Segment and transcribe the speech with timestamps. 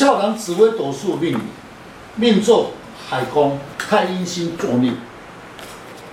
[0.00, 1.38] 校长紫微斗数命，
[2.16, 2.70] 命坐
[3.06, 4.96] 海宫，太阴星作命。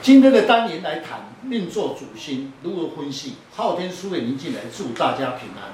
[0.00, 3.34] 今天的单元来谈命坐主星如何分析。
[3.56, 5.72] 昊天书院林进来祝大家平安。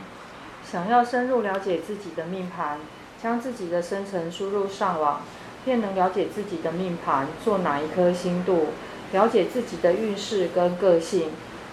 [0.65, 2.79] 想要深入了解自己的命盘，
[3.23, 5.21] 将自己的生辰输入上网，
[5.67, 8.69] 便能了解自己的命盘做哪一颗星度，
[9.13, 11.29] 了解自己的运势跟个性。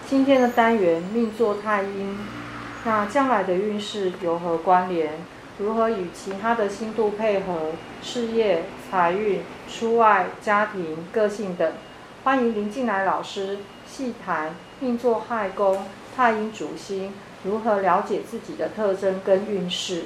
[0.06, 2.18] 今天的单元命坐太阴，
[2.84, 5.14] 那将来的运势有何关联？
[5.58, 7.72] 如何与其他的星度配合？
[8.02, 9.40] 事业、财运、
[9.72, 11.72] 出外、家庭、个性等，
[12.22, 20.04] 欢迎林进来老师细谈命作亥宫太阴主星，如何了解自己的特征跟运势。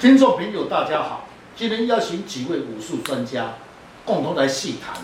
[0.00, 3.54] 听众朋友，大家好，今天邀请几位武术专家，
[4.04, 4.96] 共同来细谈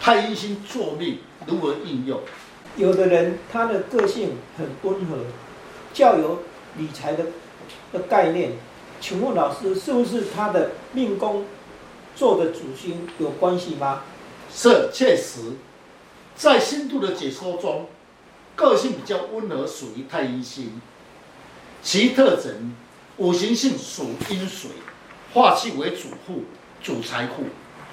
[0.00, 2.18] 太阴星作命如何应用。
[2.76, 5.18] 有的人他的个性很温和，
[5.92, 6.40] 较有
[6.78, 7.26] 理财的
[7.92, 8.52] 的概念。
[9.00, 11.44] 请问老师，是不是他的命宫
[12.16, 14.02] 做的主星有关系吗？
[14.52, 15.52] 是，确实，
[16.34, 17.88] 在星度的解说中，
[18.56, 20.80] 个性比较温和，属于太阴星。
[21.80, 22.74] 其特征，
[23.18, 24.70] 五行性属阴水，
[25.32, 26.42] 化气为主妇、
[26.82, 27.44] 主财富，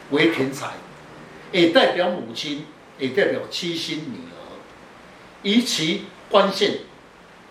[0.09, 0.71] 为田财，
[1.51, 2.65] 也代表母亲，
[2.97, 4.41] 也代表七星女儿。
[5.43, 6.79] 以其关键，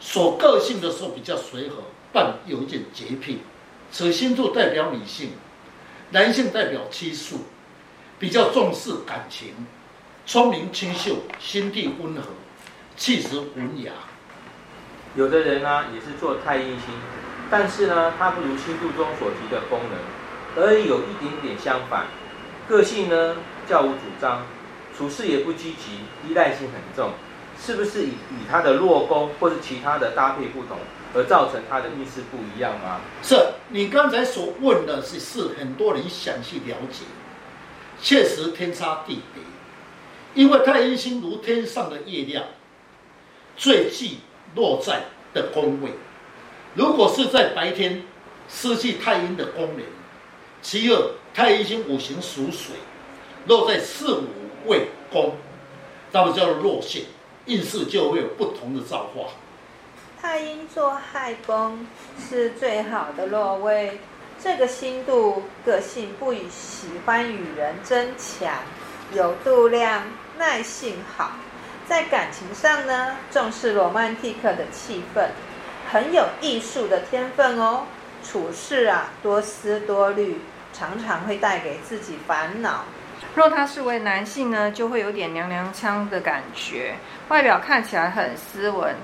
[0.00, 1.84] 所个性的时候比较随和。
[2.14, 3.40] 但有一点洁癖，
[3.90, 5.30] 此星座代表女性，
[6.10, 7.40] 男性代表七数，
[8.20, 9.48] 比较重视感情，
[10.24, 12.22] 聪明清秀，心地温和，
[12.96, 13.90] 气质文雅。
[15.16, 16.94] 有的人呢、也是做太阴星，
[17.50, 22.06] 但是呢他不如星度中所提的功能，而有一点点相反，
[22.68, 23.36] 个性呢
[23.68, 24.46] 较无主张，
[24.96, 25.98] 处事也不积极，
[26.28, 27.12] 依赖性很重，
[27.60, 30.78] 是不是以以他的落宫或是其他的搭配不同？
[31.16, 33.00] 而造成他的运势不一样吗？
[33.22, 33.36] 是
[33.69, 37.05] 你刚才所问的是，是很多人想去了解，
[38.00, 39.42] 确实天差地别。
[40.34, 42.44] 因为太阴星如天上的月亮，
[43.56, 44.19] 最忌
[44.56, 45.92] 落在的宫位。
[46.75, 48.03] 如果是在白天，
[48.48, 49.86] 失去太阴的功能。
[50.60, 52.75] 其二，太阴星五行属水，
[53.47, 54.26] 落在四五
[54.66, 55.36] 位宫，
[56.10, 57.03] 那么叫做落陷，
[57.47, 59.31] 运势就会有不同的造化。
[60.21, 61.87] 太阴做亥宫
[62.19, 64.00] 是最好的落位，
[64.43, 68.50] 这个星度个性不以喜欢与人争强，
[69.12, 70.03] 有度量，
[70.38, 71.33] 耐性好，
[71.87, 75.28] 在感情上呢，重视罗曼蒂克的气氛，
[75.91, 77.84] 很有艺术的天分哦。
[78.27, 80.41] 处事啊，多思多虑，
[80.72, 82.87] 常常会带给自己烦恼。
[83.34, 86.95] 若他是为男性呢，就会有点娘娘腔的感觉，
[87.28, 88.95] 外表看起来很斯文。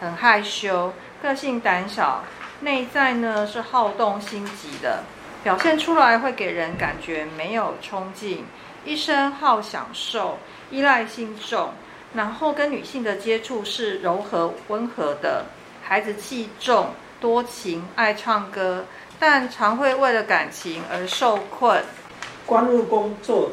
[0.00, 0.90] 很害羞，
[1.22, 2.24] 个性胆小，
[2.60, 5.02] 内在呢是好动心急的，
[5.44, 8.46] 表现出来会给人感觉没有冲劲，
[8.82, 10.38] 一生好享受，
[10.70, 11.68] 依赖性重，
[12.14, 15.44] 然后跟女性的接触是柔和温和的，
[15.84, 16.88] 孩子气重，
[17.20, 18.86] 多情，爱唱歌，
[19.18, 21.78] 但常会为了感情而受困。
[22.46, 23.50] 官禄宫坐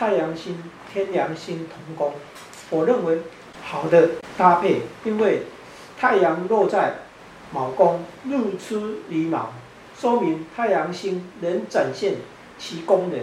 [0.00, 0.56] 太阳星、
[0.90, 2.14] 天梁星同宫，
[2.70, 3.18] 我认为
[3.62, 5.42] 好的搭配，因为。
[5.98, 6.94] 太阳落在
[7.52, 9.52] 卯宫，日出于卯，
[9.94, 12.14] 说明太阳星能展现
[12.58, 13.20] 其功能，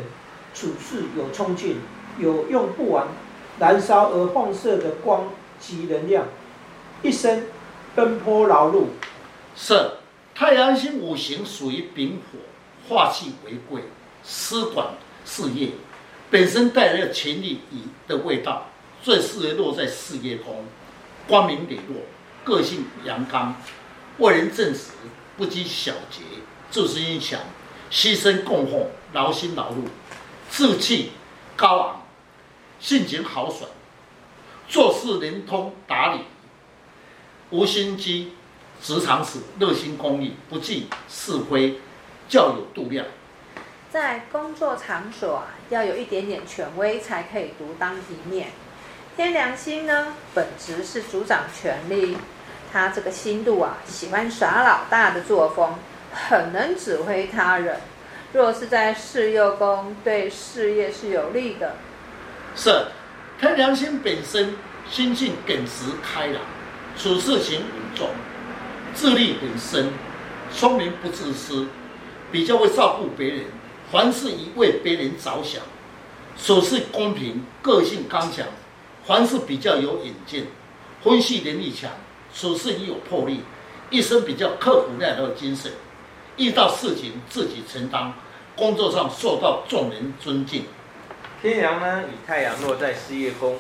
[0.53, 1.77] 处事有冲劲，
[2.19, 3.07] 有用不完、
[3.57, 5.27] 燃烧而放射的光
[5.59, 6.25] 及能量，
[7.01, 7.47] 一生
[7.95, 8.83] 奔波劳碌。
[9.55, 9.93] 是
[10.35, 12.37] 太阳星五行属于丙火，
[12.87, 13.81] 化气为贵，
[14.21, 14.89] 司管
[15.25, 15.71] 事业，
[16.29, 18.67] 本身带来了权力与的味道，
[19.01, 20.65] 最适合落在事业宫，
[21.27, 22.01] 光明磊落。
[22.43, 23.55] 个性阳刚，
[24.19, 24.79] 为人正直，
[25.35, 26.21] 不拘小节，
[26.71, 27.39] 自尊心强，
[27.91, 29.83] 牺牲供奉，劳心劳碌，
[30.49, 31.11] 志气
[31.57, 32.07] 高昂，
[32.79, 33.69] 性情豪爽，
[34.69, 36.21] 做事灵通达理，
[37.49, 38.31] 无心机，
[38.81, 41.79] 直肠子，热心公益，不计是非，
[42.29, 43.05] 较有度量。
[43.91, 48.49] 在工作场所啊，要有一点点权威，才可以独当一面。
[49.15, 52.17] 天良心呢，本质是主掌权力。
[52.71, 55.75] 他这个心度啊，喜欢耍老大的作风，
[56.13, 57.79] 很能指挥他人。
[58.33, 61.77] 若是在事业宫，对事业是有利的。
[62.57, 62.87] 是，
[63.39, 64.57] 天良心本身
[64.89, 66.41] 心性耿直开朗，
[66.97, 68.09] 处事情稳重，
[68.93, 69.93] 自力很深，
[70.53, 71.67] 聪明不自私，
[72.33, 73.45] 比较会照顾别人，
[73.91, 75.61] 凡事以为别人着想，
[76.37, 78.45] 处事公平，个性刚强，
[79.05, 80.45] 凡事比较有远见，
[81.03, 81.89] 分析能力强。
[82.35, 83.39] 处事也有魄力，
[83.89, 85.71] 一生比较刻苦耐劳的精神，
[86.35, 88.13] 遇到事情自己承担，
[88.55, 90.65] 工作上受到众人尊敬。
[91.41, 93.57] 天阳呢，与太阳落在事业宫，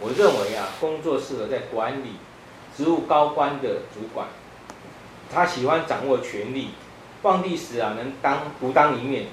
[0.00, 2.12] 我认为啊，工作适合在管理、
[2.76, 4.26] 职务高官的主管，
[5.32, 6.70] 他喜欢掌握权力，
[7.22, 9.26] 旺地时啊，能当独当一面，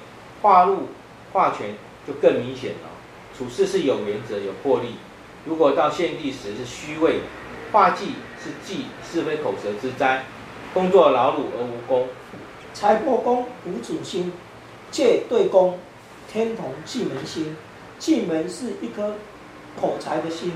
[0.43, 0.89] 化禄
[1.31, 1.73] 化权
[2.05, 2.89] 就更明显了。
[3.35, 4.97] 处事是有原则、有魄力。
[5.45, 7.21] 如果到献地时是虚位，
[7.71, 8.11] 化忌
[8.43, 10.25] 是忌是非口舌之灾，
[10.73, 12.07] 工作劳碌而无功。
[12.73, 14.33] 财帛宫无主星，
[14.91, 15.79] 借对宫，
[16.31, 17.55] 天同忌门星。
[17.97, 19.15] 忌门是一颗
[19.79, 20.51] 口才的心，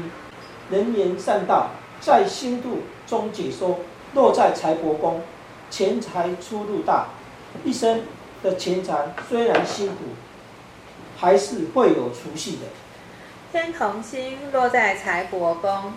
[0.70, 1.70] 能言善道，
[2.02, 3.80] 在星度中解说，
[4.14, 5.22] 落在财帛宫，
[5.70, 7.08] 钱财出入大，
[7.64, 8.02] 一生
[8.44, 9.96] 的钱财虽然辛苦，
[11.18, 12.62] 还是会有出息的。
[13.52, 15.94] 天同星落在财帛宫，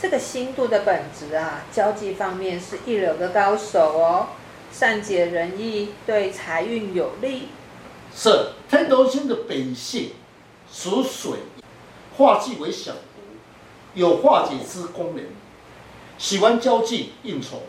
[0.00, 4.26] 这个星度的本质啊，交际方面是一流的高手哦，
[4.72, 7.48] 善解人意，对财运有利。
[8.14, 10.12] 是天同星的本性。
[10.72, 11.32] 属水，
[12.16, 12.98] 化忌为小福，
[13.94, 15.24] 有化解之功能。
[16.16, 17.62] 喜欢交际应酬，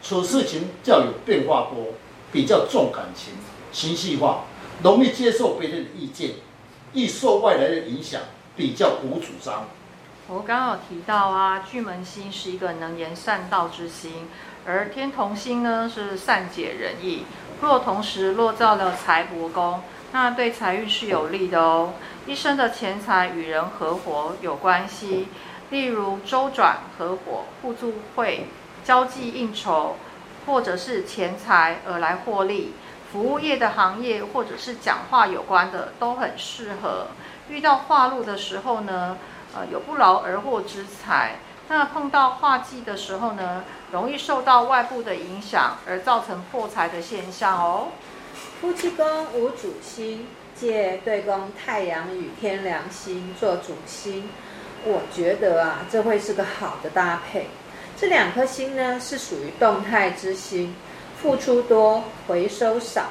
[0.00, 1.94] 处事情较有变化多，
[2.30, 3.34] 比较重感情，
[3.74, 4.44] 情绪化，
[4.84, 6.30] 容易接受别人的意见，
[6.92, 8.20] 易受外来的影响，
[8.56, 9.64] 比较无主张。
[10.28, 14.28] 我刚刚有提到啊，巨门星是一个能言善道之星，
[14.64, 17.24] 而天同星呢是善解人意。
[17.60, 19.82] 若同时落造了财帛宫，
[20.12, 21.94] 那对财运是有利的哦。
[22.26, 25.26] 一生的钱财与人合伙有关系，
[25.70, 28.46] 例如周转合伙、互助会、
[28.84, 29.96] 交际应酬，
[30.46, 32.72] 或者是钱财而来获利。
[33.14, 37.06] 服务业的行业或者是讲话有关的都很适合。
[37.48, 39.16] 遇到化禄的时候呢，
[39.54, 41.36] 呃，有不劳而获之财。
[41.68, 43.62] 那碰到化忌的时候呢，
[43.92, 47.86] 容易受到外部的影响而造成破财的现象哦。
[48.60, 50.26] 夫妻宫无主星。
[50.56, 54.30] 借对宫太阳与天梁星做主星，
[54.84, 57.48] 我觉得啊，这会是个好的搭配。
[57.96, 60.72] 这两颗星呢，是属于动态之星，
[61.24, 63.04] 付出多，回收少，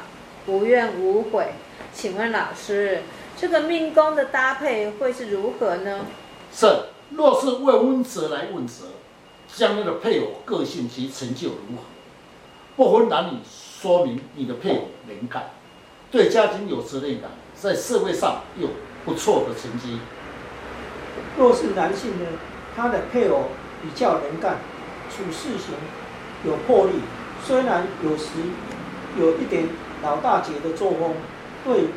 [0.45, 1.47] 无怨无悔。
[1.91, 3.01] 请问老师，
[3.35, 6.05] 这个命宫的搭配会是如何呢？
[6.53, 6.67] 是，
[7.09, 8.85] 若是为温泽来问责，
[9.47, 11.83] 将来的配偶个性及成就如何？
[12.75, 13.39] 不分男女，
[13.81, 15.49] 说明你的配偶能干。
[16.11, 18.67] 对家庭有责任感，在社会上有
[19.03, 19.97] 不错的成绩。
[21.35, 22.27] 若是男性呢，
[22.75, 23.45] 他的配偶
[23.81, 24.57] 比较能干，
[25.09, 25.73] 处事情
[26.45, 26.91] 有魄力，
[27.45, 28.29] 虽然有时
[29.19, 29.65] 有一点
[30.01, 31.13] 老大姐的作风，
[31.65, 31.87] 对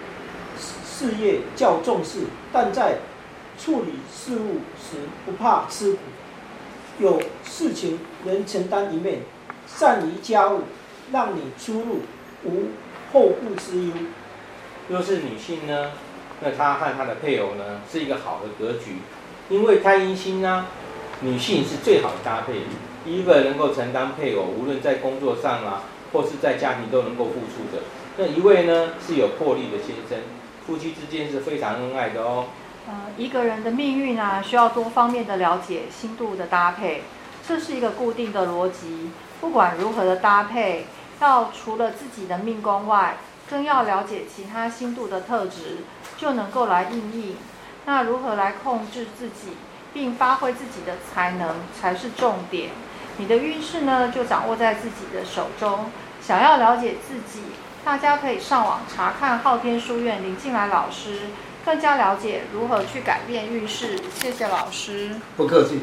[0.58, 2.20] 事业较重视，
[2.52, 2.98] 但在
[3.58, 5.98] 处理事务时不怕吃苦，
[6.98, 9.20] 有事情能承担一面，
[9.66, 10.62] 善于家务，
[11.12, 12.00] 让你出入
[12.44, 12.70] 无
[13.12, 13.92] 后顾之忧。
[14.88, 15.92] 若是女性呢，
[16.40, 18.96] 那她和她的配偶呢，是一个好的格局，
[19.48, 20.66] 因为太阴星呢，
[21.20, 22.54] 女性是最好的搭配，
[23.06, 25.82] 一个能够承担配偶，无论在工作上啊，
[26.12, 27.84] 或是在家庭都能够付出的。
[28.18, 30.18] 那一位呢，是有魄力的先生，
[30.66, 32.46] 夫妻之间是非常恩爱的哦。
[32.88, 37.02] 呃，一个人的命运啊，需要多方面的了解，星度的搭配，
[37.46, 39.10] 这是一个固定的逻辑，
[39.40, 40.86] 不管如何的搭配。
[41.18, 43.16] 要除了自己的命宫外，
[43.48, 45.78] 更要了解其他星度的特质，
[46.18, 47.36] 就能够来应应。
[47.86, 49.56] 那如何来控制自己，
[49.96, 52.68] 并发挥自己的才能，才是重点。
[53.16, 55.86] 你的运势呢，就掌握在自己的手中。
[56.20, 57.40] 想要了解自己，
[57.82, 61.20] 大家可以上网查看昊天书院林静来老师，
[61.64, 63.98] 更加了解如何去改变运势。
[64.14, 65.16] 谢谢老师。
[65.34, 65.80] 不客气。